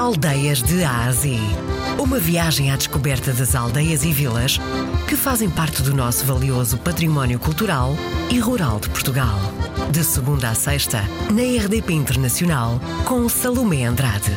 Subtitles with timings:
[0.00, 1.38] Aldeias de Ásia.
[2.02, 4.56] Uma viagem à descoberta das aldeias e vilas
[5.06, 7.90] que fazem parte do nosso valioso património cultural
[8.32, 9.36] e rural de Portugal.
[9.92, 11.00] De segunda a sexta,
[11.30, 14.32] na RDP Internacional, com Salomé Andrade.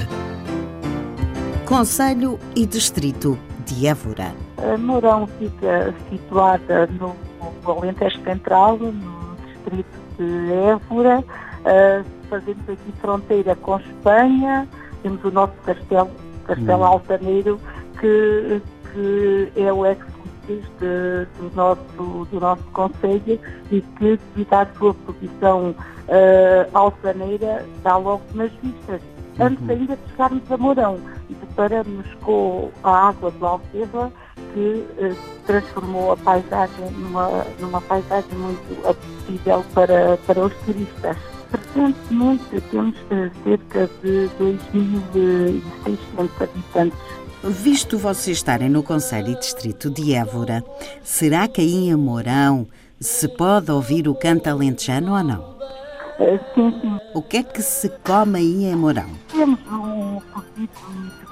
[1.66, 4.36] Conselho e Distrito de Évora.
[4.57, 7.16] A Mourão fica situada no,
[7.64, 11.20] no Alentejo Central, no distrito de Évora.
[11.20, 14.68] Uh, fazemos aqui fronteira com Espanha,
[15.04, 16.09] temos o nosso castelo,
[16.45, 16.85] Castelo Hum.
[16.85, 17.59] Altaneiro,
[17.99, 18.61] que,
[18.91, 19.99] que é o ex
[21.39, 23.39] do nosso, do nosso Conselho
[23.71, 29.02] e que, devido à sua posição uh, altaneira, dá logo nas vistas.
[29.39, 30.99] Antes ainda de chegarmos a Mourão
[31.30, 34.11] e deparamos com a água do Alfeva,
[34.53, 35.16] que eh,
[35.47, 41.17] transformou a paisagem numa, numa paisagem muito apetecível para, para os turistas.
[41.73, 42.95] Temos
[43.44, 47.00] cerca de 2.600 habitantes.
[47.44, 50.64] Visto vocês estarem no Conselho e Distrito de Évora,
[51.03, 52.67] será que aí em Mourão
[53.00, 55.53] se pode ouvir o canto alentejano ou não?
[56.20, 59.09] Eh, sim, sim, O que é que se come aí em Mourão?
[59.30, 60.69] temos um cozido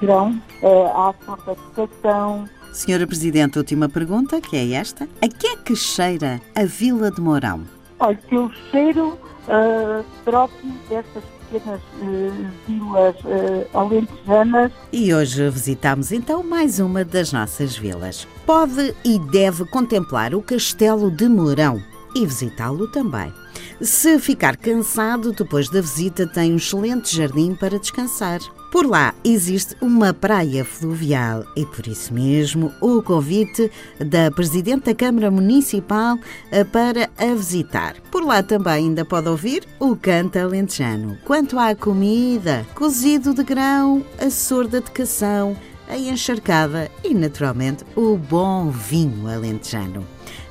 [0.06, 5.06] grão, eh, à sorda de estação, Senhora Presidente, última pergunta, que é esta.
[5.22, 7.62] A que é que cheira a Vila de Mourão?
[8.00, 9.16] Olha, o cheiro
[9.48, 17.32] eh, próprio destas pequenas eh, vilas eh, alentejanas E hoje visitamos então mais uma das
[17.32, 18.26] nossas vilas.
[18.46, 21.82] Pode e deve contemplar o Castelo de Mourão
[22.14, 23.32] e visitá-lo também.
[23.80, 28.38] Se ficar cansado depois da visita, tem um excelente jardim para descansar.
[28.72, 34.94] Por lá existe uma praia fluvial e por isso mesmo o convite da Presidente da
[34.94, 36.18] Câmara Municipal
[36.50, 37.96] eh, para a visitar.
[38.10, 41.18] Por lá também ainda pode ouvir o canto alentejano.
[41.22, 45.54] Quanto à comida, cozido de grão, a sorda de cação,
[45.86, 50.02] a encharcada e, naturalmente, o bom vinho alentejano.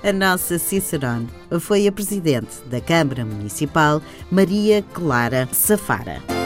[0.04, 1.28] A nossa Cicerone
[1.60, 4.00] foi a Presidente da Câmara Municipal,
[4.30, 6.41] Maria Clara Safara.